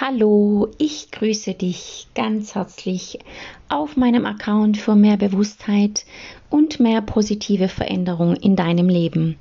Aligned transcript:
Hallo, 0.00 0.68
ich 0.78 1.10
grüße 1.10 1.54
dich 1.54 2.06
ganz 2.14 2.54
herzlich 2.54 3.18
auf 3.68 3.96
meinem 3.96 4.26
Account 4.26 4.76
für 4.76 4.94
mehr 4.94 5.16
Bewusstheit 5.16 6.04
und 6.50 6.78
mehr 6.78 7.02
positive 7.02 7.66
Veränderung 7.66 8.36
in 8.36 8.54
deinem 8.54 8.88
Leben. 8.88 9.40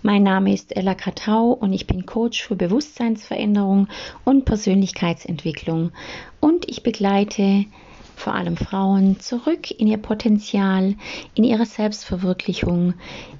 Mein 0.00 0.22
Name 0.22 0.54
ist 0.54 0.74
Ella 0.74 0.94
Katau 0.94 1.50
und 1.50 1.74
ich 1.74 1.86
bin 1.86 2.06
Coach 2.06 2.44
für 2.44 2.56
Bewusstseinsveränderung 2.56 3.88
und 4.24 4.46
Persönlichkeitsentwicklung 4.46 5.92
und 6.40 6.66
ich 6.66 6.82
begleite 6.82 7.66
vor 8.16 8.34
allem 8.34 8.56
Frauen 8.56 9.20
zurück 9.20 9.70
in 9.70 9.86
ihr 9.86 9.98
Potenzial, 9.98 10.94
in 11.34 11.44
ihre 11.44 11.66
Selbstverwirklichung, 11.66 12.94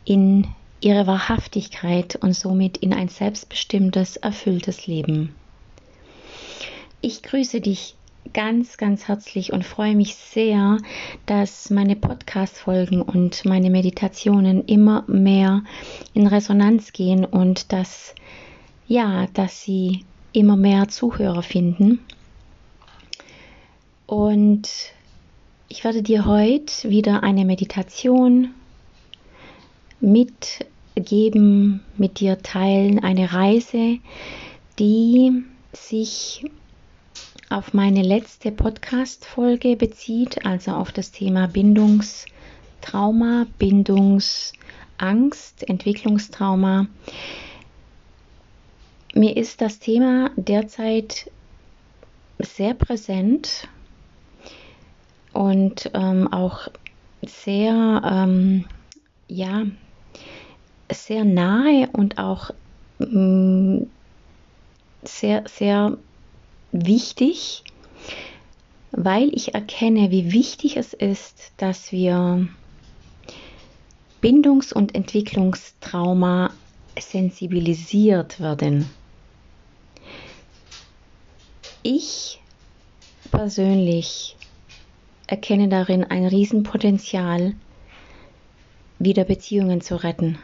in 0.04 0.46
ihre 0.82 1.06
Wahrhaftigkeit 1.06 2.16
und 2.16 2.34
somit 2.34 2.76
in 2.76 2.92
ein 2.92 3.08
selbstbestimmtes, 3.08 4.16
erfülltes 4.18 4.86
Leben. 4.86 5.34
Ich 7.06 7.22
grüße 7.22 7.60
dich 7.60 7.96
ganz, 8.32 8.78
ganz 8.78 9.08
herzlich 9.08 9.52
und 9.52 9.62
freue 9.62 9.94
mich 9.94 10.14
sehr, 10.14 10.78
dass 11.26 11.68
meine 11.68 11.96
Podcast-Folgen 11.96 13.02
und 13.02 13.44
meine 13.44 13.68
Meditationen 13.68 14.64
immer 14.64 15.04
mehr 15.06 15.62
in 16.14 16.26
Resonanz 16.26 16.94
gehen 16.94 17.26
und 17.26 17.74
dass, 17.74 18.14
ja, 18.88 19.26
dass 19.34 19.60
sie 19.60 20.06
immer 20.32 20.56
mehr 20.56 20.88
Zuhörer 20.88 21.42
finden. 21.42 22.00
Und 24.06 24.70
ich 25.68 25.84
werde 25.84 26.02
dir 26.02 26.24
heute 26.24 26.88
wieder 26.88 27.22
eine 27.22 27.44
Meditation 27.44 28.54
mitgeben, 30.00 31.82
mit 31.98 32.20
dir 32.20 32.38
teilen, 32.38 33.04
eine 33.04 33.34
Reise, 33.34 33.98
die 34.78 35.44
sich 35.74 36.46
auf 37.54 37.72
meine 37.72 38.02
letzte 38.02 38.50
Podcast-Folge 38.50 39.76
bezieht, 39.76 40.44
also 40.44 40.72
auf 40.72 40.90
das 40.90 41.12
Thema 41.12 41.46
Bindungstrauma, 41.46 43.46
Bindungsangst, 43.58 45.68
Entwicklungstrauma. 45.68 46.88
Mir 49.14 49.36
ist 49.36 49.60
das 49.60 49.78
Thema 49.78 50.32
derzeit 50.34 51.30
sehr 52.40 52.74
präsent 52.74 53.68
und 55.32 55.92
ähm, 55.94 56.26
auch 56.32 56.66
sehr, 57.24 58.02
ähm, 58.04 58.64
ja, 59.28 59.62
sehr 60.90 61.24
nahe 61.24 61.88
und 61.92 62.18
auch 62.18 62.50
ähm, 62.98 63.88
sehr, 65.04 65.44
sehr 65.46 65.98
wichtig, 66.74 67.62
weil 68.90 69.30
ich 69.32 69.54
erkenne, 69.54 70.10
wie 70.10 70.32
wichtig 70.32 70.76
es 70.76 70.92
ist, 70.92 71.52
dass 71.56 71.92
wir 71.92 72.48
Bindungs- 74.20 74.72
und 74.72 74.94
Entwicklungstrauma 74.94 76.50
sensibilisiert 76.98 78.40
werden. 78.40 78.90
Ich 81.82 82.40
persönlich 83.30 84.36
erkenne 85.26 85.68
darin 85.68 86.04
ein 86.04 86.26
Riesenpotenzial, 86.26 87.54
wieder 88.98 89.24
Beziehungen 89.24 89.80
zu 89.80 90.02
retten 90.02 90.38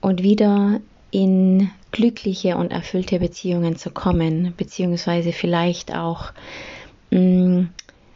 und 0.00 0.22
wieder 0.22 0.80
in 1.10 1.70
glückliche 1.90 2.56
und 2.56 2.70
erfüllte 2.70 3.18
Beziehungen 3.18 3.76
zu 3.76 3.90
kommen, 3.90 4.54
beziehungsweise 4.56 5.32
vielleicht 5.32 5.94
auch 5.94 6.32
mh, 7.10 7.20
mm, 7.20 7.68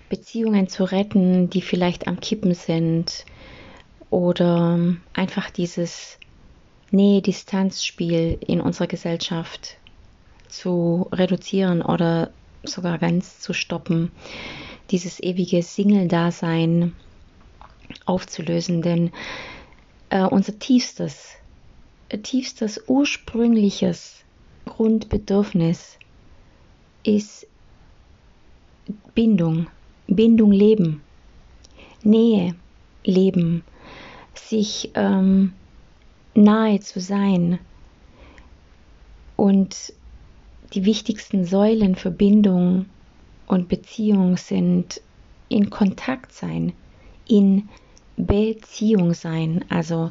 Beziehungen 0.09 0.69
zu 0.69 0.84
retten, 0.84 1.48
die 1.48 1.63
vielleicht 1.63 2.07
am 2.07 2.20
Kippen 2.20 2.55
sind 2.55 3.24
oder 4.11 4.79
einfach 5.14 5.48
dieses 5.48 6.19
Nähe-Distanz-Spiel 6.91 8.36
in 8.46 8.61
unserer 8.61 8.89
Gesellschaft 8.89 9.79
zu 10.48 11.08
reduzieren 11.13 11.80
oder 11.80 12.30
sogar 12.63 12.98
ganz 12.98 13.41
zu 13.41 13.55
stoppen, 13.55 14.13
dieses 14.91 15.19
ewige 15.19 15.63
Single-Dasein 15.63 16.92
aufzulösen, 18.05 18.83
denn 18.83 19.13
äh, 20.11 20.25
unser 20.25 20.58
tiefstes 20.58 21.36
tiefstes 22.20 22.83
ursprüngliches 22.89 24.24
Grundbedürfnis 24.67 25.98
ist 27.05 27.46
Bindung, 29.14 29.68
Bindung 30.06 30.52
leben, 30.52 31.02
Nähe 32.02 32.55
leben, 33.05 33.64
sich 34.34 34.90
ähm, 34.95 35.52
nahe 36.34 36.80
zu 36.80 37.01
sein. 37.01 37.58
Und 39.36 39.92
die 40.74 40.84
wichtigsten 40.84 41.45
Säulen 41.45 41.96
für 41.96 42.11
Bindung 42.11 42.86
und 43.46 43.68
Beziehung 43.68 44.36
sind 44.36 45.01
in 45.48 45.70
Kontakt 45.70 46.33
sein, 46.33 46.72
in 47.28 47.68
Beziehung 48.17 49.14
sein. 49.14 49.64
Also 49.68 50.11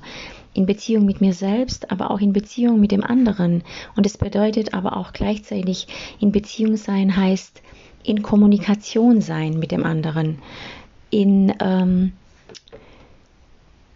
in 0.53 0.65
Beziehung 0.65 1.05
mit 1.05 1.21
mir 1.21 1.33
selbst, 1.33 1.91
aber 1.91 2.11
auch 2.11 2.19
in 2.19 2.33
Beziehung 2.33 2.79
mit 2.79 2.91
dem 2.91 3.03
anderen. 3.03 3.63
Und 3.95 4.05
es 4.05 4.17
bedeutet 4.17 4.73
aber 4.73 4.97
auch 4.97 5.13
gleichzeitig, 5.13 5.87
in 6.19 6.31
Beziehung 6.31 6.77
sein 6.77 7.15
heißt 7.15 7.61
in 8.03 8.23
Kommunikation 8.23 9.21
sein 9.21 9.59
mit 9.59 9.71
dem 9.71 9.85
anderen, 9.85 10.39
in, 11.09 11.53
ähm, 11.59 12.13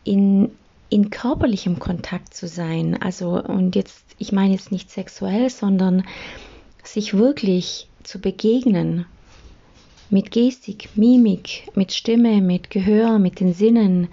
in, 0.03 0.51
in 0.89 1.09
körperlichem 1.09 1.79
Kontakt 1.79 2.33
zu 2.33 2.47
sein. 2.47 3.01
Also, 3.01 3.41
und 3.41 3.75
jetzt, 3.75 4.03
ich 4.19 4.31
meine 4.31 4.53
jetzt 4.53 4.71
nicht 4.71 4.91
sexuell, 4.91 5.49
sondern 5.49 6.05
sich 6.83 7.15
wirklich 7.15 7.89
zu 8.03 8.19
begegnen 8.19 9.05
mit 10.09 10.31
Gestik, 10.31 10.89
Mimik, 10.95 11.69
mit 11.75 11.91
Stimme, 11.91 12.41
mit 12.41 12.69
Gehör, 12.69 13.19
mit 13.19 13.39
den 13.39 13.53
Sinnen, 13.53 14.07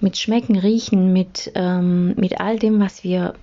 mit 0.00 0.16
Schmecken, 0.16 0.56
Riechen, 0.56 1.12
mit, 1.12 1.52
ähm, 1.54 2.14
mit 2.16 2.40
all 2.40 2.58
dem, 2.58 2.80
was 2.80 3.02
wir 3.04 3.34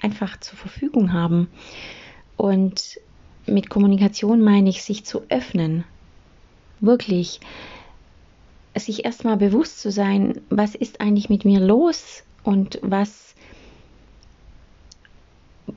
einfach 0.00 0.38
zur 0.40 0.58
Verfügung 0.58 1.12
haben. 1.12 1.48
Und 2.36 2.98
mit 3.46 3.70
Kommunikation 3.70 4.40
meine 4.42 4.68
ich, 4.68 4.82
sich 4.82 5.04
zu 5.04 5.22
öffnen. 5.28 5.84
Wirklich. 6.80 7.40
Sich 8.76 9.04
erstmal 9.04 9.36
bewusst 9.36 9.80
zu 9.80 9.92
sein, 9.92 10.40
was 10.50 10.74
ist 10.74 11.00
eigentlich 11.00 11.28
mit 11.28 11.44
mir 11.44 11.60
los 11.60 12.24
und 12.42 12.80
was, 12.82 13.34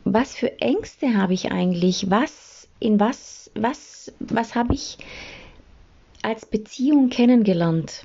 was 0.04 0.36
für 0.36 0.60
Ängste 0.60 1.16
habe 1.16 1.34
ich 1.34 1.52
eigentlich? 1.52 2.10
Was, 2.10 2.68
in 2.80 3.00
was, 3.00 3.52
was, 3.54 4.12
was 4.20 4.56
habe 4.56 4.74
ich 4.74 4.98
als 6.28 6.46
Beziehung 6.46 7.10
kennengelernt. 7.10 8.04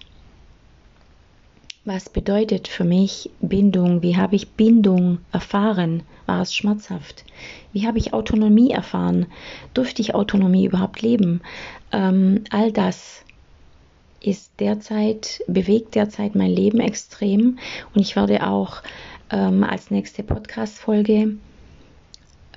Was 1.84 2.08
bedeutet 2.08 2.68
für 2.68 2.84
mich 2.84 3.30
Bindung? 3.40 4.02
Wie 4.02 4.16
habe 4.16 4.36
ich 4.36 4.50
Bindung 4.50 5.18
erfahren? 5.32 6.04
War 6.26 6.42
es 6.42 6.54
schmerzhaft? 6.54 7.24
Wie 7.72 7.84
habe 7.84 7.98
ich 7.98 8.14
Autonomie 8.14 8.70
erfahren? 8.70 9.26
Durfte 9.74 10.02
ich 10.02 10.14
Autonomie 10.14 10.66
überhaupt 10.66 11.02
leben? 11.02 11.40
Ähm, 11.90 12.44
all 12.50 12.70
das 12.70 13.24
ist 14.20 14.52
derzeit, 14.60 15.42
bewegt 15.48 15.96
derzeit 15.96 16.36
mein 16.36 16.52
Leben 16.52 16.78
extrem 16.78 17.58
und 17.92 18.02
ich 18.02 18.14
werde 18.14 18.46
auch 18.46 18.84
ähm, 19.30 19.64
als 19.64 19.90
nächste 19.90 20.22
Podcast-Folge 20.22 21.38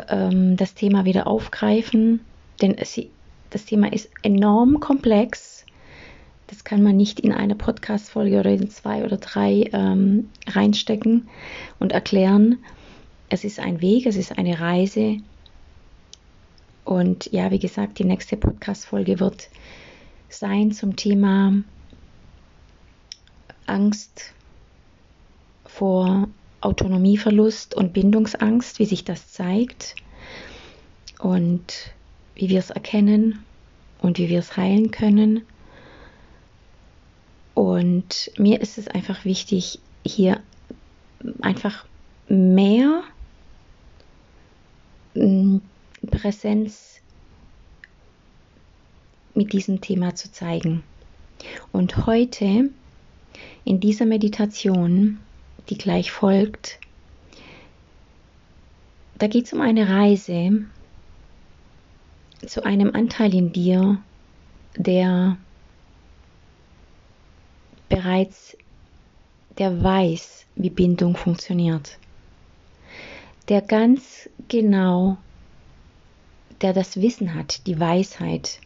ähm, 0.09 0.57
das 0.57 0.75
Thema 0.75 1.05
wieder 1.05 1.25
aufgreifen, 1.25 2.19
denn 2.61 2.75
sie, 2.83 3.09
das 3.49 3.65
Thema 3.65 3.91
ist 3.91 4.11
enorm 4.21 4.79
komplex. 4.79 5.54
Das 6.47 6.63
kann 6.63 6.83
man 6.83 6.95
nicht 6.95 7.19
in 7.19 7.31
eine 7.31 7.55
Podcast-Folge 7.55 8.39
oder 8.39 8.51
in 8.51 8.69
zwei 8.69 9.03
oder 9.03 9.17
drei 9.17 9.69
ähm, 9.73 10.29
reinstecken 10.47 11.27
und 11.79 11.91
erklären. 11.91 12.59
Es 13.29 13.43
ist 13.43 13.59
ein 13.59 13.81
Weg, 13.81 14.05
es 14.05 14.15
ist 14.15 14.37
eine 14.37 14.59
Reise. 14.59 15.17
Und 16.83 17.31
ja, 17.31 17.49
wie 17.49 17.59
gesagt, 17.59 17.97
die 17.97 18.03
nächste 18.05 18.37
Podcast-Folge 18.37 19.19
wird 19.19 19.49
sein 20.29 20.71
zum 20.71 20.95
Thema 20.95 21.53
Angst 23.65 24.33
vor 25.65 26.27
Autonomieverlust 26.61 27.75
und 27.75 27.93
Bindungsangst, 27.93 28.77
wie 28.77 28.85
sich 28.85 29.03
das 29.03 29.31
zeigt. 29.31 29.95
Und 31.19 31.93
wie 32.35 32.49
wir 32.49 32.59
es 32.59 32.69
erkennen 32.69 33.43
und 33.99 34.19
wie 34.19 34.29
wir 34.29 34.39
es 34.39 34.55
heilen 34.57 34.91
können. 34.91 35.41
Und 37.55 38.31
mir 38.37 38.61
ist 38.61 38.77
es 38.77 38.87
einfach 38.89 39.25
wichtig, 39.25 39.79
hier 40.05 40.41
einfach 41.41 41.85
mehr 42.27 43.01
mm, 45.15 45.57
Präsenz 46.11 46.99
mit 49.33 49.53
diesem 49.53 49.81
Thema 49.81 50.15
zu 50.15 50.31
zeigen. 50.31 50.83
Und 51.71 52.05
heute 52.05 52.69
in 53.63 53.79
dieser 53.79 54.05
Meditation, 54.05 55.19
die 55.69 55.77
gleich 55.77 56.11
folgt, 56.11 56.79
da 59.17 59.27
geht 59.27 59.45
es 59.45 59.53
um 59.53 59.61
eine 59.61 59.89
Reise 59.89 60.65
zu 62.45 62.65
einem 62.65 62.93
Anteil 62.93 63.33
in 63.33 63.53
dir, 63.53 63.97
der 64.75 65.37
bereits, 67.89 68.57
der 69.57 69.83
weiß, 69.83 70.45
wie 70.55 70.69
Bindung 70.69 71.15
funktioniert, 71.15 71.97
der 73.49 73.61
ganz 73.61 74.29
genau, 74.47 75.17
der 76.61 76.73
das 76.73 76.99
Wissen 77.01 77.35
hat, 77.35 77.67
die 77.67 77.79
Weisheit, 77.79 78.59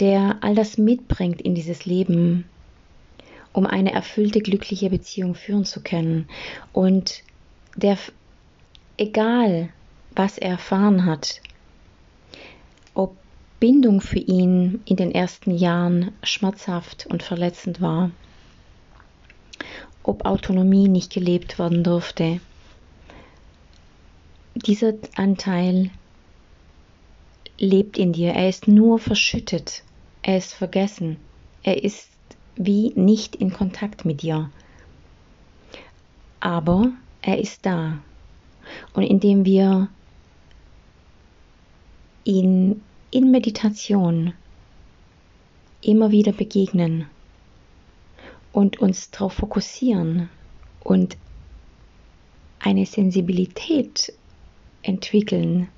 der 0.00 0.38
all 0.40 0.54
das 0.54 0.78
mitbringt 0.78 1.40
in 1.40 1.54
dieses 1.54 1.84
Leben, 1.86 2.44
um 3.52 3.66
eine 3.66 3.92
erfüllte, 3.92 4.40
glückliche 4.40 4.90
Beziehung 4.90 5.34
führen 5.34 5.64
zu 5.64 5.80
können. 5.80 6.28
Und 6.72 7.22
der, 7.76 7.96
egal 8.96 9.70
was 10.16 10.38
er 10.38 10.50
erfahren 10.50 11.06
hat, 11.06 11.40
Bindung 13.64 14.02
für 14.02 14.18
ihn 14.18 14.82
in 14.84 14.96
den 14.96 15.10
ersten 15.10 15.50
Jahren 15.50 16.12
schmerzhaft 16.22 17.06
und 17.06 17.22
verletzend 17.22 17.80
war, 17.80 18.10
ob 20.02 20.26
Autonomie 20.26 20.86
nicht 20.86 21.10
gelebt 21.10 21.58
werden 21.58 21.82
durfte. 21.82 22.40
Dieser 24.54 24.92
Anteil 25.16 25.88
lebt 27.56 27.96
in 27.96 28.12
dir, 28.12 28.32
er 28.34 28.50
ist 28.50 28.68
nur 28.68 28.98
verschüttet, 28.98 29.82
er 30.20 30.36
ist 30.36 30.52
vergessen, 30.52 31.16
er 31.62 31.82
ist 31.82 32.10
wie 32.56 32.92
nicht 32.96 33.34
in 33.34 33.50
Kontakt 33.50 34.04
mit 34.04 34.20
dir. 34.20 34.50
Aber 36.38 36.92
er 37.22 37.38
ist 37.38 37.64
da. 37.64 37.96
Und 38.92 39.04
indem 39.04 39.46
wir 39.46 39.88
ihn 42.24 42.82
in 43.14 43.30
Meditation 43.30 44.34
immer 45.80 46.10
wieder 46.10 46.32
begegnen 46.32 47.06
und 48.52 48.80
uns 48.80 49.12
darauf 49.12 49.34
fokussieren 49.34 50.28
und 50.80 51.16
eine 52.58 52.84
Sensibilität 52.86 54.12
entwickeln, 54.82 55.68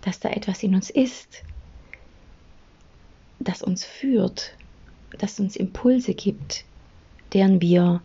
dass 0.00 0.18
da 0.18 0.30
etwas 0.30 0.64
in 0.64 0.74
uns 0.74 0.90
ist, 0.90 1.44
das 3.38 3.62
uns 3.62 3.84
führt, 3.84 4.56
das 5.18 5.38
uns 5.38 5.54
Impulse 5.54 6.14
gibt, 6.14 6.64
deren 7.32 7.60
wir 7.60 8.02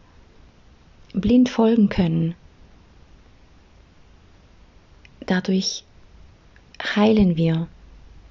blind 1.14 1.50
folgen 1.50 1.90
können. 1.90 2.36
Dadurch 5.26 5.84
heilen 6.96 7.38
wir. 7.38 7.68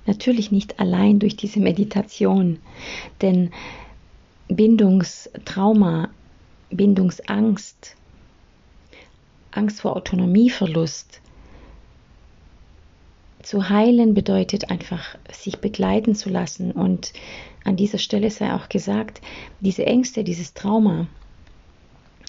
Natürlich 0.07 0.53
nicht 0.53 0.81
allein 0.81 1.19
durch 1.19 1.37
diese 1.37 1.61
Meditation, 1.61 2.59
denn 3.23 3.51
Bindungstrauma, 4.49 6.11
Bindungsangst, 6.71 7.97
Angst 9.51 9.81
vor 9.81 9.97
Autonomieverlust, 9.97 11.21
zu 13.45 13.69
heilen 13.69 14.15
bedeutet 14.15 14.71
einfach, 14.71 15.17
sich 15.31 15.59
begleiten 15.59 16.15
zu 16.15 16.31
lassen. 16.31 16.73
Und 16.73 17.13
an 17.65 17.77
dieser 17.77 17.99
Stelle 17.99 18.31
sei 18.31 18.55
auch 18.55 18.69
gesagt, 18.69 19.21
diese 19.61 19.87
Ängste, 19.87 20.25
dieses 20.25 20.55
Trauma 20.55 21.07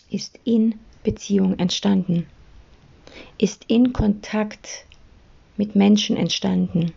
ist 0.10 0.40
in 0.44 0.76
Beziehung 1.04 1.58
entstanden, 1.58 2.28
ist 3.38 3.66
in 3.68 3.94
Kontakt 3.94 4.86
mit 5.58 5.76
Menschen 5.76 6.18
entstanden. 6.18 6.92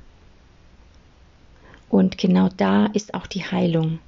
Und 1.88 2.18
genau 2.18 2.48
da 2.56 2.86
ist 2.86 3.14
auch 3.14 3.26
die 3.26 3.44
Heilung, 3.44 3.98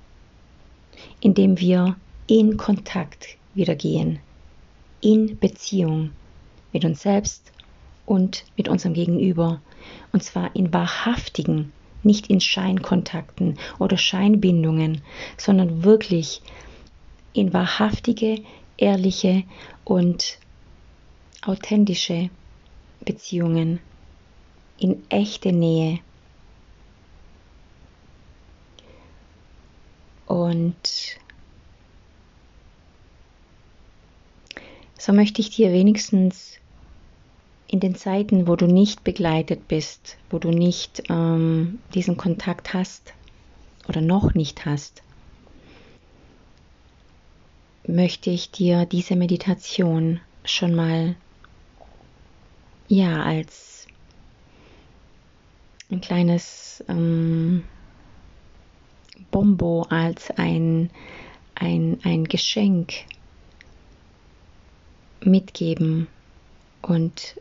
indem 1.21 1.59
wir 1.59 1.97
in 2.27 2.57
Kontakt 2.57 3.37
wieder 3.55 3.75
gehen, 3.75 4.19
in 5.01 5.39
Beziehung 5.39 6.11
mit 6.73 6.85
uns 6.85 7.03
selbst 7.03 7.53
und 8.07 8.45
mit 8.57 8.69
unserem 8.69 8.95
Gegenüber. 8.95 9.61
Und 10.13 10.23
zwar 10.23 10.55
in 10.55 10.73
wahrhaftigen, 10.73 11.73
nicht 12.03 12.29
in 12.29 12.41
Scheinkontakten 12.41 13.59
oder 13.79 13.97
Scheinbindungen, 13.97 15.03
sondern 15.37 15.85
wirklich 15.85 16.43
in 17.33 17.53
wahrhaftige, 17.53 18.43
ehrliche 18.77 19.45
und 19.85 20.39
authentische 21.43 22.31
Beziehungen 23.05 23.81
in 24.79 25.03
echte 25.09 25.53
Nähe. 25.53 26.01
Und 30.31 31.19
so 34.97 35.13
möchte 35.13 35.41
ich 35.41 35.51
dir 35.51 35.73
wenigstens 35.73 36.59
in 37.67 37.81
den 37.81 37.97
Zeiten, 37.97 38.47
wo 38.47 38.55
du 38.55 38.67
nicht 38.69 39.03
begleitet 39.03 39.67
bist, 39.67 40.19
wo 40.31 40.39
du 40.39 40.51
nicht 40.51 41.03
ähm, 41.09 41.81
diesen 41.95 42.17
Kontakt 42.17 42.75
hast 42.75 43.13
oder 43.89 44.01
noch 44.01 44.35
nicht 44.35 44.67
hast, 44.67 45.03
möchte 47.89 48.31
ich 48.31 48.53
dir 48.53 48.87
diese 48.87 49.17
Meditation 49.17 50.21
schon 50.45 50.77
mal 50.77 51.17
ja 52.87 53.21
als 53.25 53.89
ein 55.91 56.01
kleines 56.01 56.85
ähm, 56.87 57.65
Bombo 59.31 59.83
als 59.89 60.31
ein, 60.33 60.91
ein, 61.55 61.99
ein 62.03 62.25
Geschenk 62.25 62.93
mitgeben 65.23 66.09
und 66.83 67.37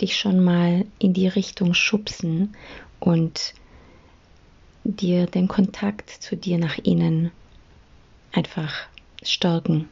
dich 0.00 0.16
schon 0.16 0.42
mal 0.42 0.84
in 0.98 1.12
die 1.12 1.28
Richtung 1.28 1.74
schubsen 1.74 2.54
und 3.00 3.54
dir 4.84 5.26
den 5.26 5.48
Kontakt 5.48 6.10
zu 6.10 6.36
dir 6.36 6.58
nach 6.58 6.78
innen 6.78 7.30
einfach 8.32 8.86
stärken. 9.22 9.88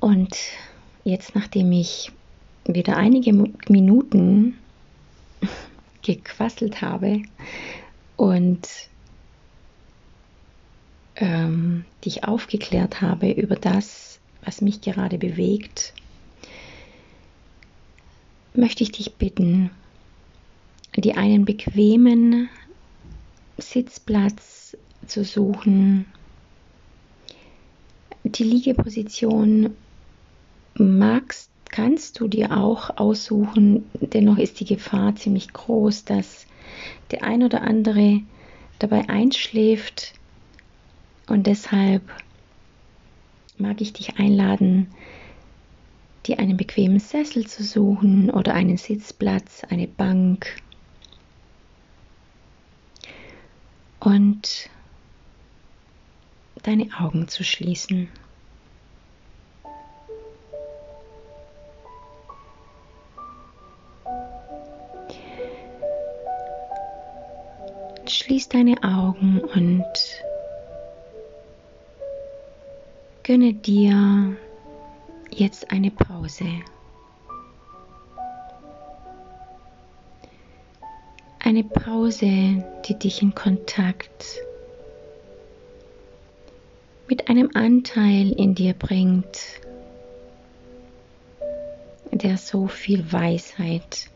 Und 0.00 0.36
jetzt, 1.04 1.34
nachdem 1.34 1.72
ich 1.72 2.12
wieder 2.66 2.96
einige 2.96 3.32
Minuten 3.32 4.58
gequasselt 6.16 6.80
habe 6.80 7.22
und 8.16 8.66
ähm, 11.16 11.84
dich 12.04 12.24
aufgeklärt 12.24 13.02
habe 13.02 13.30
über 13.30 13.56
das, 13.56 14.20
was 14.44 14.60
mich 14.60 14.80
gerade 14.80 15.18
bewegt, 15.18 15.92
möchte 18.54 18.82
ich 18.82 18.92
dich 18.92 19.14
bitten, 19.14 19.70
dir 20.96 21.18
einen 21.18 21.44
bequemen 21.44 22.48
Sitzplatz 23.58 24.76
zu 25.06 25.24
suchen. 25.24 26.06
Die 28.24 28.44
Liegeposition 28.44 29.76
magst 30.74 31.50
kannst 31.78 32.18
du 32.18 32.26
dir 32.26 32.56
auch 32.56 32.96
aussuchen. 32.96 33.88
Dennoch 34.00 34.38
ist 34.38 34.58
die 34.58 34.64
Gefahr 34.64 35.14
ziemlich 35.14 35.52
groß, 35.52 36.04
dass 36.04 36.44
der 37.12 37.22
ein 37.22 37.44
oder 37.44 37.62
andere 37.62 38.20
dabei 38.80 39.08
einschläft. 39.08 40.14
Und 41.28 41.46
deshalb 41.46 42.02
mag 43.58 43.80
ich 43.80 43.92
dich 43.92 44.18
einladen, 44.18 44.88
dir 46.26 46.40
einen 46.40 46.56
bequemen 46.56 46.98
Sessel 46.98 47.46
zu 47.46 47.62
suchen 47.62 48.28
oder 48.30 48.54
einen 48.54 48.76
Sitzplatz, 48.76 49.62
eine 49.62 49.86
Bank. 49.86 50.60
Und 54.00 54.68
deine 56.64 56.88
Augen 56.98 57.28
zu 57.28 57.44
schließen. 57.44 58.08
Schließ 68.08 68.48
deine 68.48 68.82
Augen 68.82 69.40
und 69.40 69.84
gönne 73.22 73.52
dir 73.54 74.36
jetzt 75.30 75.70
eine 75.70 75.90
Pause. 75.90 76.46
eine 81.48 81.64
Pause, 81.64 82.62
die 82.84 82.98
dich 82.98 83.22
in 83.22 83.34
Kontakt 83.34 84.42
mit 87.08 87.30
einem 87.30 87.48
Anteil 87.54 88.32
in 88.32 88.54
dir 88.54 88.74
bringt, 88.74 89.38
der 92.12 92.36
so 92.36 92.66
viel 92.66 93.10
Weisheit 93.10 94.10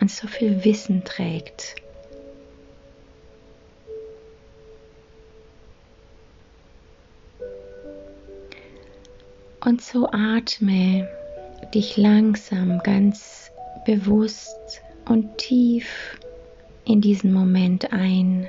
und 0.00 0.10
so 0.10 0.26
viel 0.28 0.64
Wissen 0.64 1.04
trägt. 1.04 1.76
Und 9.68 9.82
so 9.82 10.08
atme 10.12 11.06
dich 11.74 11.98
langsam 11.98 12.78
ganz 12.78 13.50
bewusst 13.84 14.80
und 15.04 15.36
tief 15.36 16.18
in 16.86 17.02
diesen 17.02 17.34
Moment 17.34 17.92
ein. 17.92 18.46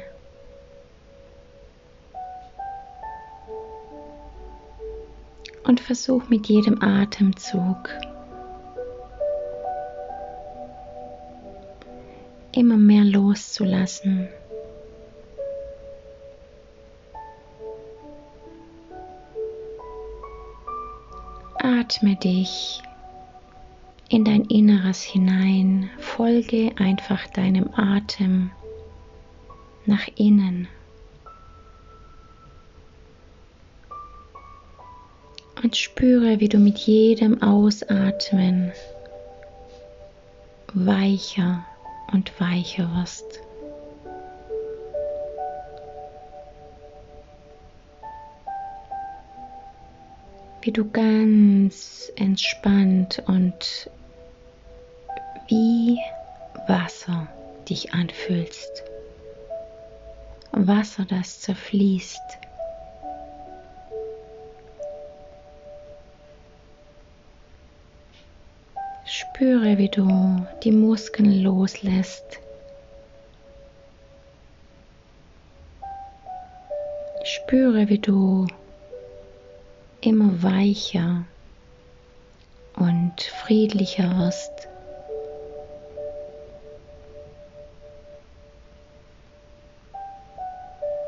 Und 5.66 5.82
versuch 5.82 6.30
mit 6.30 6.48
jedem 6.48 6.82
Atemzug 6.82 7.90
immer 12.54 12.78
mehr 12.78 13.04
loszulassen. 13.04 14.30
Atme 21.78 22.16
dich 22.16 22.82
in 24.10 24.26
dein 24.26 24.46
Inneres 24.46 25.04
hinein, 25.04 25.92
folge 26.00 26.72
einfach 26.80 27.28
deinem 27.28 27.70
Atem 27.76 28.50
nach 29.86 30.08
innen. 30.16 30.68
Und 35.62 35.78
spüre, 35.78 36.40
wie 36.40 36.50
du 36.50 36.58
mit 36.58 36.80
jedem 36.80 37.44
Ausatmen 37.44 38.72
weicher 40.74 41.64
und 42.12 42.32
weicher 42.40 42.90
wirst. 42.96 43.42
Wie 50.62 50.72
du 50.72 50.90
ganz 50.92 52.12
entspannt 52.18 53.24
und 53.28 53.90
wie 55.48 55.98
Wasser 56.68 57.28
dich 57.70 57.94
anfühlst. 57.94 58.84
Wasser, 60.52 61.06
das 61.06 61.40
zerfließt. 61.42 62.22
Spüre, 69.06 69.78
wie 69.78 69.90
du 69.90 70.46
die 70.64 70.72
Muskeln 70.72 71.42
loslässt. 71.42 72.40
Spüre, 77.24 77.90
wie 77.90 78.00
du 78.00 78.48
immer 80.10 80.42
weicher 80.42 81.24
und 82.76 83.22
friedlicher 83.22 84.18
wirst. 84.18 84.52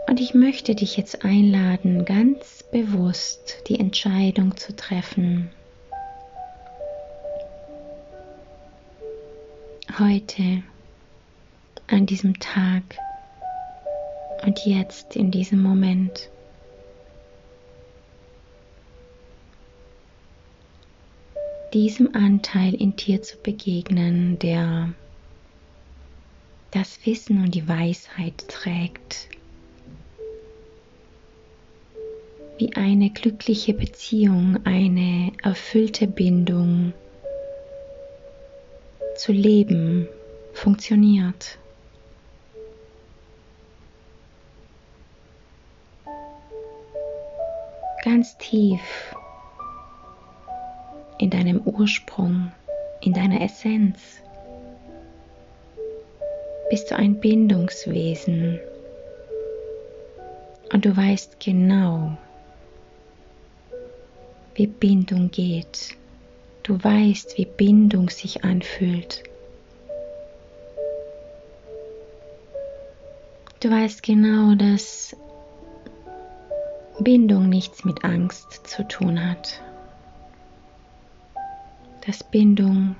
Und 0.07 0.19
ich 0.19 0.35
möchte 0.35 0.75
dich 0.75 0.97
jetzt 0.97 1.25
einladen, 1.25 2.05
ganz 2.05 2.63
bewusst 2.71 3.63
die 3.67 3.79
Entscheidung 3.79 4.55
zu 4.55 4.75
treffen, 4.75 5.49
heute, 9.97 10.61
an 11.87 12.05
diesem 12.05 12.39
Tag 12.39 12.83
und 14.45 14.63
jetzt 14.65 15.15
in 15.15 15.31
diesem 15.31 15.63
Moment. 15.63 16.29
Diesem 21.73 22.15
Anteil 22.15 22.73
in 22.73 22.95
dir 22.95 23.21
zu 23.21 23.37
begegnen, 23.37 24.37
der 24.39 24.93
das 26.71 27.05
Wissen 27.05 27.43
und 27.43 27.55
die 27.55 27.67
Weisheit 27.67 28.47
trägt, 28.47 29.27
wie 32.57 32.75
eine 32.75 33.09
glückliche 33.09 33.73
Beziehung, 33.73 34.59
eine 34.65 35.31
erfüllte 35.43 36.07
Bindung 36.07 36.93
zu 39.15 39.31
leben 39.31 40.07
funktioniert. 40.53 41.57
Ganz 48.03 48.37
tief 48.37 48.81
in 51.21 51.29
deinem 51.29 51.61
Ursprung, 51.65 52.51
in 52.99 53.13
deiner 53.13 53.41
Essenz 53.41 53.99
bist 56.71 56.89
du 56.89 56.95
ein 56.95 57.19
Bindungswesen 57.19 58.59
und 60.73 60.83
du 60.83 60.97
weißt 60.97 61.39
genau, 61.39 62.17
wie 64.55 64.65
Bindung 64.65 65.29
geht. 65.29 65.95
Du 66.63 66.83
weißt, 66.83 67.37
wie 67.37 67.45
Bindung 67.45 68.09
sich 68.09 68.43
anfühlt. 68.43 69.23
Du 73.59 73.69
weißt 73.69 74.01
genau, 74.01 74.55
dass 74.55 75.15
Bindung 76.99 77.47
nichts 77.49 77.85
mit 77.85 78.03
Angst 78.03 78.67
zu 78.67 78.87
tun 78.87 79.29
hat. 79.29 79.61
Dass 82.05 82.23
Bindung 82.23 82.95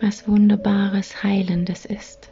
was 0.00 0.28
Wunderbares, 0.28 1.22
Heilendes 1.22 1.86
ist. 1.86 2.30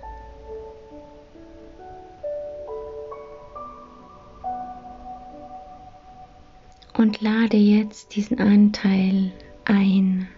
und 7.02 7.20
lade 7.20 7.56
jetzt 7.56 8.14
diesen 8.14 8.38
Anteil 8.38 9.32
ein, 9.64 10.28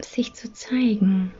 sich 0.00 0.32
zu 0.34 0.50
zeigen, 0.52 1.32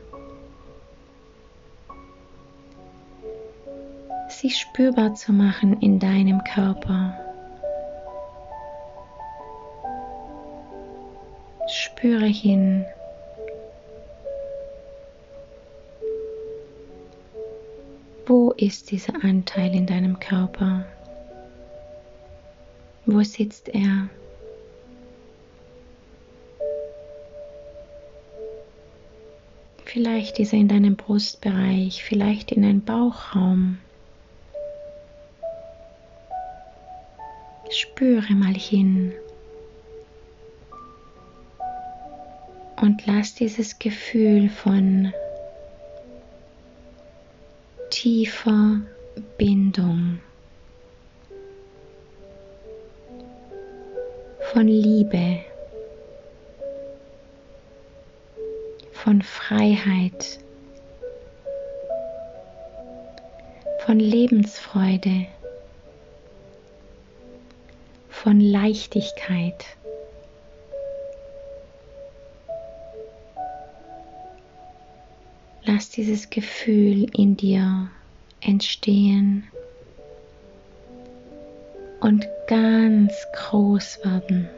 sich 4.29 4.57
spürbar 4.57 5.15
zu 5.15 5.33
machen 5.33 5.81
in 5.81 5.99
deinem 5.99 6.43
Körper. 6.43 7.26
Spüre 11.97 12.27
hin. 12.27 12.85
Wo 18.27 18.51
ist 18.51 18.91
dieser 18.91 19.15
Anteil 19.23 19.73
in 19.73 19.87
deinem 19.87 20.19
Körper? 20.19 20.85
Wo 23.07 23.23
sitzt 23.23 23.69
er? 23.69 24.09
Vielleicht 29.85 30.37
ist 30.37 30.53
er 30.53 30.59
in 30.59 30.67
deinem 30.67 30.95
Brustbereich, 30.97 32.03
vielleicht 32.03 32.51
in 32.51 32.61
deinem 32.61 32.81
Bauchraum. 32.81 33.79
Spüre 37.71 38.33
mal 38.33 38.53
hin 38.53 39.13
und 42.97 43.05
lass 43.05 43.35
dieses 43.35 43.77
Gefühl 43.77 44.49
von 44.49 45.13
tiefer 47.91 48.81
Bindung, 49.37 50.19
von 54.51 54.67
Liebe 54.67 55.41
von 58.91 59.21
Freiheit, 59.21 60.39
von 63.85 63.99
Lebensfreude, 63.99 65.27
von 68.09 68.39
Leichtigkeit. 68.41 69.63
Lass 75.77 75.91
dieses 75.91 76.31
Gefühl 76.31 77.05
in 77.15 77.37
dir 77.37 77.91
entstehen 78.41 79.43
und 81.99 82.27
ganz 82.47 83.13
groß 83.35 83.99
werden. 84.03 84.49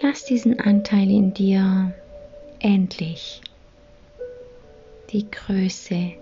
Lass 0.00 0.24
diesen 0.24 0.60
Anteil 0.60 1.10
in 1.10 1.34
dir 1.34 1.92
endlich 2.60 3.40
die 5.10 5.28
Größe, 5.28 6.12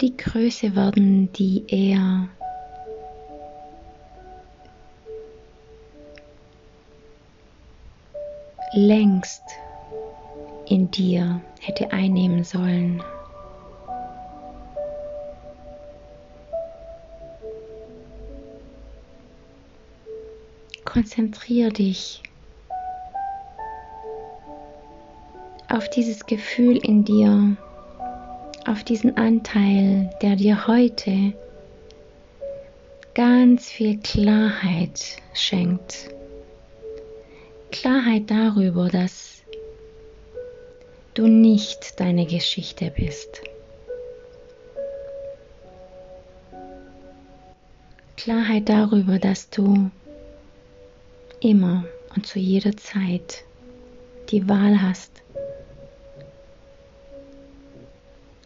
die 0.00 0.16
Größe 0.16 0.74
werden, 0.74 1.32
die 1.34 1.62
er 1.68 2.28
längst 8.76 9.42
in 10.66 10.90
dir 10.90 11.40
hätte 11.60 11.92
einnehmen 11.92 12.44
sollen. 12.44 13.02
Konzentriere 20.84 21.70
dich 21.70 22.22
auf 25.68 25.88
dieses 25.90 26.26
Gefühl 26.26 26.76
in 26.76 27.04
dir, 27.04 27.56
auf 28.66 28.84
diesen 28.84 29.16
Anteil, 29.16 30.10
der 30.22 30.36
dir 30.36 30.66
heute 30.66 31.32
ganz 33.14 33.70
viel 33.70 33.98
Klarheit 34.00 35.16
schenkt. 35.32 36.10
Klarheit 37.80 38.30
darüber, 38.30 38.88
dass 38.88 39.42
du 41.12 41.26
nicht 41.26 42.00
deine 42.00 42.24
Geschichte 42.24 42.90
bist. 42.90 43.42
Klarheit 48.16 48.70
darüber, 48.70 49.18
dass 49.18 49.50
du 49.50 49.90
immer 51.40 51.84
und 52.14 52.26
zu 52.26 52.38
jeder 52.38 52.74
Zeit 52.78 53.44
die 54.30 54.48
Wahl 54.48 54.80
hast, 54.80 55.22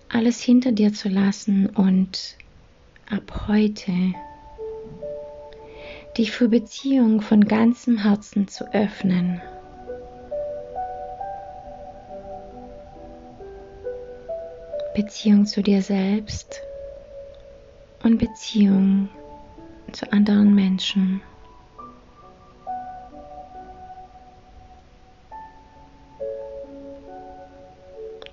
alles 0.09 0.41
hinter 0.43 0.73
dir 0.73 0.93
zu 0.93 1.09
lassen 1.09 1.69
und 1.69 2.37
ab 3.09 3.47
heute 3.47 3.93
dich 6.17 6.33
für 6.33 6.49
Beziehung 6.49 7.21
von 7.21 7.45
ganzem 7.45 7.99
Herzen 7.99 8.49
zu 8.49 8.73
öffnen. 8.73 9.41
Beziehung 14.95 15.47
zu 15.47 15.63
dir 15.63 15.83
selbst 15.83 16.63
und 18.03 18.19
Beziehung 18.19 19.09
zu 19.93 20.13
anderen 20.13 20.55
Menschen. 20.55 21.23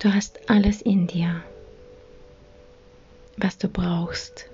Du 0.00 0.14
hast 0.14 0.48
alles 0.48 0.82
in 0.82 1.06
dir, 1.06 1.42
was 3.36 3.58
du 3.58 3.68
brauchst. 3.68 4.48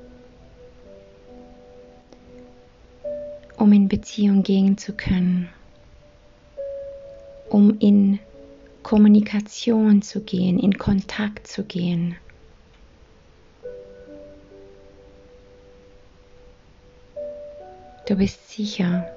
Um 3.65 3.73
in 3.73 3.89
Beziehung 3.89 4.43
gehen 4.43 4.77
zu 4.77 4.93
können, 4.93 5.49
um 7.49 7.79
in 7.81 8.19
Kommunikation 8.83 10.03
zu 10.03 10.21
gehen, 10.21 10.59
in 10.59 10.77
Kontakt 10.77 11.47
zu 11.47 11.65
gehen. 11.65 12.15
Du 18.07 18.17
bist 18.17 18.51
sicher, 18.51 19.11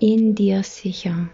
in 0.00 0.34
dir 0.34 0.62
sicher. 0.62 1.28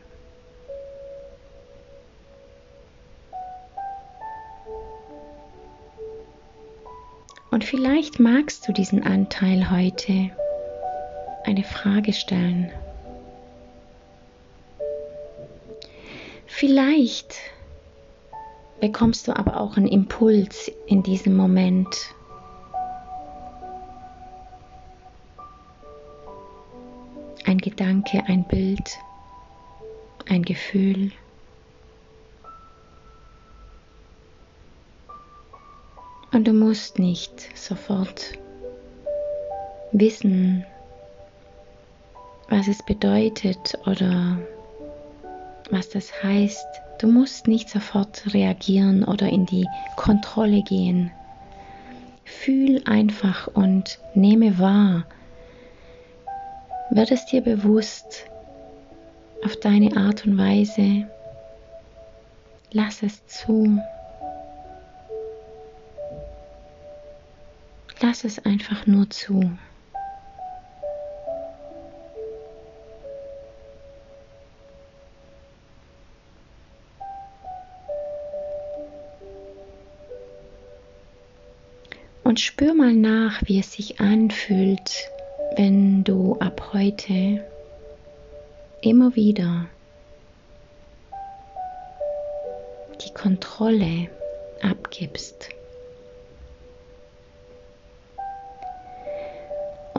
Und 7.61 7.67
vielleicht 7.67 8.19
magst 8.19 8.67
du 8.67 8.73
diesen 8.73 9.03
Anteil 9.03 9.71
heute 9.71 10.31
eine 11.45 11.63
Frage 11.63 12.15
stellen. 12.15 12.73
Vielleicht 16.47 17.35
bekommst 18.81 19.29
du 19.29 19.37
aber 19.37 19.61
auch 19.61 19.77
einen 19.77 19.89
Impuls 19.89 20.73
in 20.87 21.03
diesem 21.03 21.37
Moment. 21.37 22.15
Ein 27.45 27.59
Gedanke, 27.59 28.25
ein 28.27 28.45
Bild, 28.45 28.97
ein 30.31 30.45
Gefühl. 30.45 31.13
Und 36.33 36.47
du 36.47 36.53
musst 36.53 36.99
nicht 36.99 37.57
sofort 37.59 38.39
wissen, 39.93 40.65
was 42.49 42.69
es 42.69 42.85
bedeutet 42.85 43.79
oder 43.87 44.39
was 45.71 45.89
das 45.89 46.23
heißt. 46.23 46.67
Du 46.99 47.09
musst 47.09 47.49
nicht 47.49 47.69
sofort 47.69 48.33
reagieren 48.35 49.05
oder 49.05 49.29
in 49.29 49.47
die 49.47 49.67
Kontrolle 49.97 50.63
gehen. 50.63 51.11
Fühl 52.25 52.83
einfach 52.85 53.49
und 53.49 53.99
nehme 54.15 54.59
wahr. 54.59 55.07
Wird 56.91 57.11
es 57.11 57.27
dir 57.27 57.41
bewusst 57.41 58.27
auf 59.45 59.57
deine 59.57 59.97
Art 59.97 60.27
und 60.27 60.39
Weise. 60.39 61.09
Lass 62.73 63.03
es 63.03 63.27
zu. 63.27 63.81
Lass 68.11 68.25
es 68.25 68.45
einfach 68.45 68.89
nur 68.89 69.09
zu. 69.09 69.57
Und 82.25 82.41
spür 82.41 82.75
mal 82.75 82.93
nach, 82.95 83.43
wie 83.45 83.61
es 83.61 83.75
sich 83.75 84.01
anfühlt, 84.01 85.09
wenn 85.55 86.03
du 86.03 86.37
ab 86.41 86.71
heute 86.73 87.49
immer 88.83 89.15
wieder 89.15 89.67
die 93.07 93.15
Kontrolle 93.15 94.09
abgibst. 94.63 95.51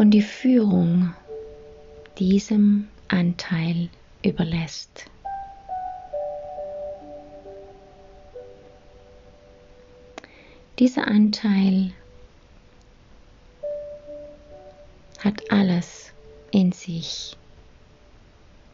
Und 0.01 0.09
die 0.09 0.23
Führung 0.23 1.13
diesem 2.17 2.87
Anteil 3.07 3.87
überlässt. 4.23 5.05
Dieser 10.79 11.07
Anteil 11.07 11.91
hat 15.19 15.51
alles 15.51 16.11
in 16.49 16.71
sich, 16.71 17.37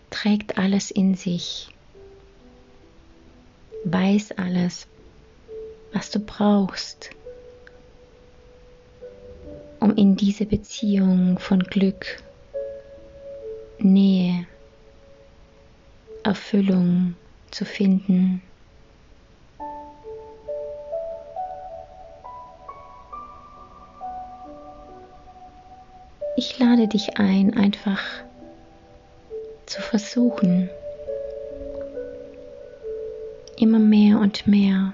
trägt 0.10 0.58
alles 0.58 0.92
in 0.92 1.16
sich, 1.16 1.68
weiß 3.84 4.32
alles, 4.38 4.88
was 5.92 6.10
du 6.10 6.22
brauchst, 6.22 7.10
um 9.88 9.96
in 9.96 10.18
diese 10.18 10.46
Beziehung 10.46 11.40
von 11.40 11.62
Glück, 11.62 12.22
Nähe, 13.80 14.46
Erfüllung 16.24 17.16
zu 17.52 17.64
finden. 17.64 18.42
Ich 26.36 26.60
lade 26.60 26.90
dich 26.90 27.18
ein, 27.18 27.56
einfach 27.56 28.02
zu 29.68 29.82
versuchen, 29.82 30.70
immer 33.58 33.80
mehr 33.80 34.20
und 34.20 34.48
mehr 34.48 34.94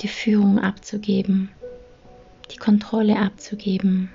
die 0.00 0.08
Führung 0.08 0.58
abzugeben 0.60 1.50
die 2.54 2.58
Kontrolle 2.58 3.18
abzugeben. 3.18 4.10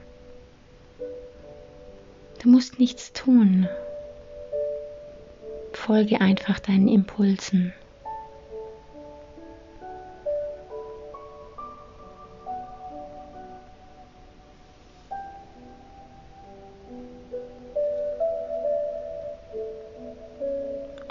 Du 2.42 2.50
musst 2.50 2.80
nichts 2.80 3.12
tun. 3.12 3.68
folge 5.74 6.22
einfach 6.22 6.60
deinen 6.60 6.88
Impulsen. 6.88 7.74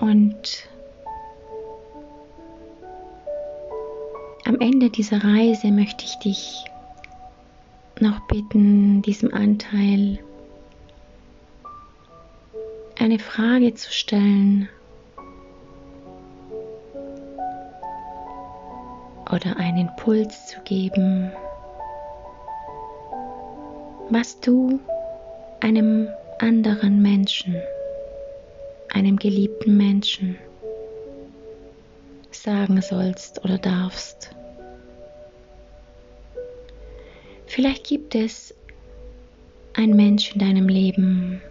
Und 0.00 0.68
am 4.44 4.60
Ende 4.60 4.90
dieser 4.90 5.24
Reise 5.24 5.68
möchte 5.72 6.04
ich 6.04 6.16
dich 6.18 6.64
noch 8.00 8.20
bitten, 8.26 9.02
diesem 9.02 9.32
Anteil 9.32 10.18
eine 12.98 13.18
Frage 13.18 13.74
zu 13.74 13.92
stellen 13.92 14.68
oder 19.30 19.56
einen 19.58 19.88
Impuls 19.88 20.46
zu 20.46 20.60
geben, 20.62 21.30
was 24.10 24.40
du 24.40 24.80
einem 25.60 26.08
anderen 26.38 27.02
Menschen, 27.02 27.56
einem 28.92 29.16
geliebten 29.16 29.76
Menschen 29.76 30.38
sagen 32.30 32.80
sollst 32.80 33.44
oder 33.44 33.58
darfst. 33.58 34.37
Vielleicht 37.58 37.88
gibt 37.88 38.14
es 38.14 38.54
einen 39.74 39.96
Mensch 39.96 40.32
in 40.32 40.38
deinem 40.38 40.68
Leben, 40.68 41.42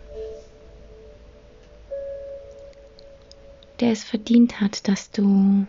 der 3.81 3.91
es 3.91 4.05
verdient 4.05 4.61
hat, 4.61 4.87
dass 4.87 5.11
du 5.11 5.67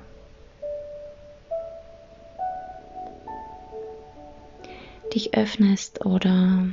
dich 5.13 5.35
öffnest 5.35 6.07
oder 6.07 6.69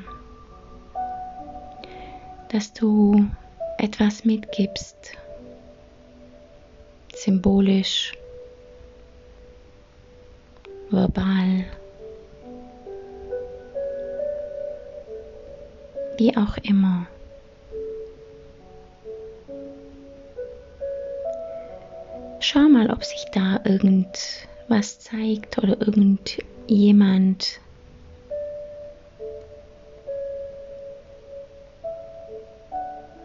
dass 2.49 2.71
du 2.71 3.25
etwas 3.79 4.25
mitgibst, 4.25 5.17
symbolisch, 7.15 8.13
verbal, 10.91 11.65
wie 16.17 16.35
auch 16.37 16.57
immer. 16.63 17.07
Schau 22.39 22.67
mal, 22.69 22.91
ob 22.91 23.03
sich 23.03 23.25
da 23.33 23.59
irgendwas 23.63 24.99
zeigt 24.99 25.57
oder 25.57 25.79
irgendjemand. 25.81 27.59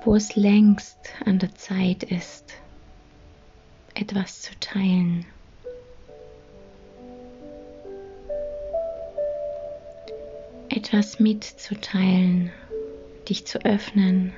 wo 0.04 0.14
es 0.16 0.34
längst 0.34 0.98
an 1.26 1.38
der 1.38 1.54
Zeit 1.54 2.02
ist, 2.04 2.54
etwas 3.94 4.42
zu 4.42 4.58
teilen. 4.58 5.26
Etwas 10.70 11.20
mitzuteilen, 11.20 12.50
dich 13.28 13.46
zu 13.46 13.64
öffnen. 13.64 14.32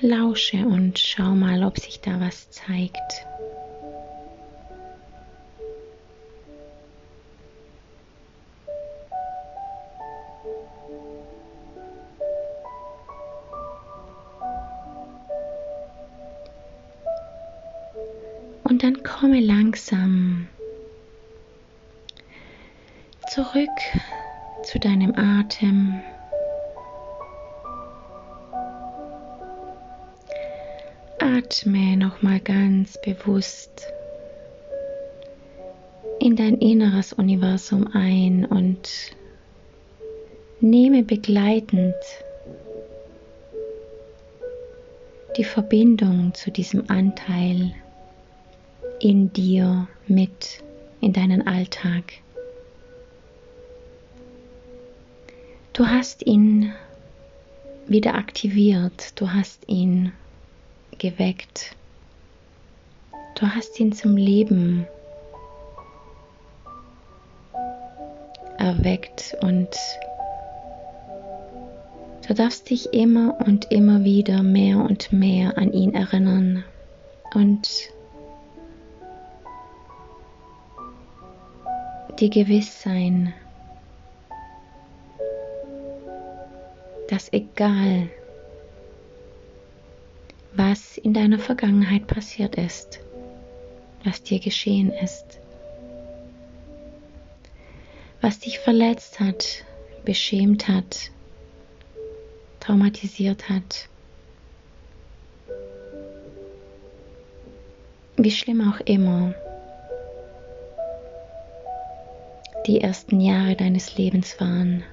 Lausche 0.00 0.56
und 0.66 0.98
schau 0.98 1.30
mal, 1.30 1.62
ob 1.62 1.78
sich 1.78 2.00
da 2.00 2.20
was 2.20 2.50
zeigt. 2.50 3.26
Langsam 19.72 20.48
zurück 23.30 23.70
zu 24.64 24.78
deinem 24.78 25.14
Atem. 25.16 26.02
Atme 31.20 31.96
nochmal 31.96 32.40
ganz 32.40 33.00
bewusst 33.00 33.86
in 36.20 36.36
dein 36.36 36.58
inneres 36.58 37.14
Universum 37.14 37.88
ein 37.94 38.44
und 38.44 38.90
nehme 40.60 41.02
begleitend 41.02 41.94
die 45.38 45.44
Verbindung 45.44 46.34
zu 46.34 46.50
diesem 46.50 46.90
Anteil 46.90 47.72
in 49.02 49.32
dir 49.32 49.88
mit 50.06 50.62
in 51.00 51.12
deinen 51.12 51.44
Alltag. 51.46 52.04
Du 55.72 55.88
hast 55.88 56.24
ihn 56.24 56.72
wieder 57.88 58.14
aktiviert, 58.14 59.20
du 59.20 59.32
hast 59.32 59.68
ihn 59.68 60.12
geweckt. 60.98 61.74
Du 63.34 63.46
hast 63.48 63.80
ihn 63.80 63.92
zum 63.92 64.16
Leben 64.16 64.86
erweckt 68.58 69.36
und 69.40 69.68
du 72.28 72.34
darfst 72.34 72.70
dich 72.70 72.92
immer 72.92 73.36
und 73.44 73.72
immer 73.72 74.04
wieder 74.04 74.44
mehr 74.44 74.76
und 74.76 75.12
mehr 75.12 75.58
an 75.58 75.72
ihn 75.72 75.92
erinnern 75.94 76.62
und 77.34 77.90
dir 82.16 82.30
gewiss 82.30 82.82
sein, 82.82 83.32
dass 87.08 87.32
egal 87.32 88.08
was 90.54 90.98
in 90.98 91.14
deiner 91.14 91.38
Vergangenheit 91.38 92.06
passiert 92.06 92.56
ist, 92.56 93.00
was 94.04 94.22
dir 94.22 94.38
geschehen 94.38 94.90
ist, 94.92 95.40
was 98.20 98.38
dich 98.38 98.58
verletzt 98.58 99.20
hat, 99.20 99.64
beschämt 100.04 100.68
hat, 100.68 101.10
traumatisiert 102.60 103.48
hat, 103.48 103.88
wie 108.16 108.30
schlimm 108.30 108.60
auch 108.70 108.80
immer 108.86 109.34
die 112.66 112.80
ersten 112.80 113.20
Jahre 113.20 113.56
deines 113.56 113.96
Lebens 113.96 114.40
waren. 114.40 114.84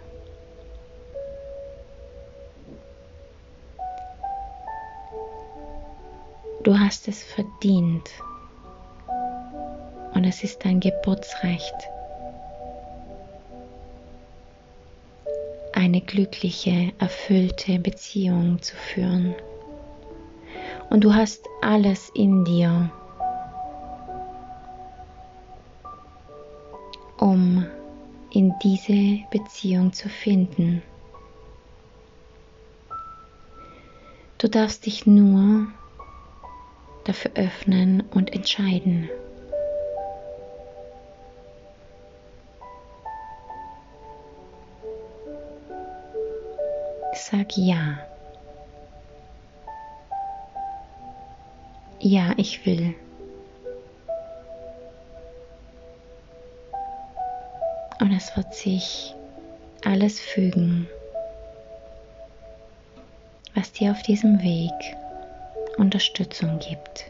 Du 6.64 6.78
hast 6.78 7.08
es 7.08 7.24
verdient 7.24 8.10
und 10.14 10.26
es 10.26 10.44
ist 10.44 10.66
dein 10.66 10.80
Geburtsrecht, 10.80 11.74
eine 15.74 16.02
glückliche, 16.02 16.92
erfüllte 17.00 17.80
Beziehung 17.80 18.62
zu 18.62 18.76
führen. 18.76 19.34
Und 20.90 21.04
du 21.04 21.14
hast 21.14 21.48
alles 21.62 22.12
in 22.14 22.44
dir, 22.44 22.92
um 27.20 27.66
in 28.32 28.54
diese 28.64 29.26
Beziehung 29.32 29.94
zu 29.94 30.10
finden. 30.10 30.82
Du 34.38 34.48
darfst 34.48 34.86
dich 34.86 35.06
nur 35.06 35.68
dafür 37.04 37.32
öffnen 37.36 38.04
und 38.12 38.34
entscheiden. 38.34 39.10
Sag 47.14 47.58
ja. 47.58 48.00
Ja, 52.00 52.34
ich 52.38 52.66
will. 52.66 52.96
Es 58.20 58.36
wird 58.36 58.54
sich 58.54 59.16
alles 59.86 60.20
fügen, 60.20 60.90
was 63.56 63.72
dir 63.72 63.92
auf 63.92 64.02
diesem 64.02 64.44
Weg 64.44 64.74
Unterstützung 65.78 66.60
gibt. 66.60 67.06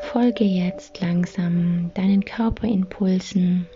Folge 0.00 0.42
jetzt 0.42 1.00
langsam 1.00 1.92
deinen 1.94 2.24
Körperimpulsen. 2.24 3.68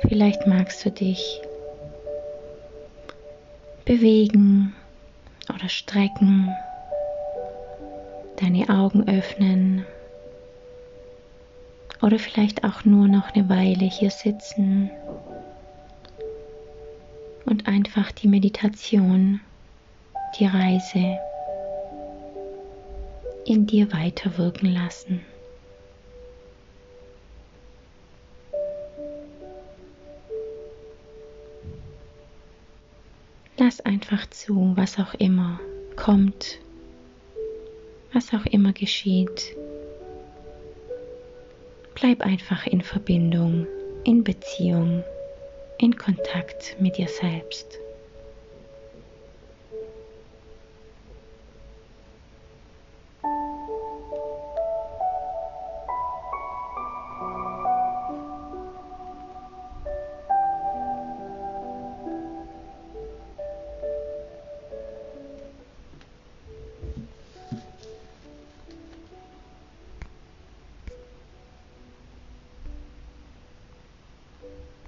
Vielleicht 0.00 0.46
magst 0.46 0.82
du 0.86 0.90
dich 0.90 1.42
bewegen 3.84 4.74
oder 5.52 5.68
strecken, 5.68 6.54
deine 8.40 8.68
Augen 8.68 9.06
öffnen 9.08 9.84
oder 12.00 12.18
vielleicht 12.18 12.64
auch 12.64 12.84
nur 12.84 13.08
noch 13.08 13.34
eine 13.34 13.48
Weile 13.48 13.84
hier 13.84 14.10
sitzen 14.10 14.90
und 17.46 17.68
einfach 17.68 18.10
die 18.12 18.28
Meditation, 18.28 19.40
die 20.38 20.46
Reise 20.46 21.18
in 23.46 23.66
dir 23.66 23.92
weiterwirken 23.92 24.72
lassen. 24.72 25.20
Lass 33.56 33.80
einfach 33.80 34.28
zu, 34.30 34.72
was 34.74 34.98
auch 34.98 35.14
immer 35.14 35.60
kommt, 35.94 36.58
was 38.12 38.34
auch 38.34 38.46
immer 38.46 38.72
geschieht. 38.72 39.56
Bleib 41.94 42.22
einfach 42.22 42.66
in 42.66 42.80
Verbindung, 42.80 43.66
in 44.02 44.24
Beziehung, 44.24 45.04
in 45.78 45.96
Kontakt 45.96 46.76
mit 46.80 46.98
dir 46.98 47.06
selbst. 47.06 47.78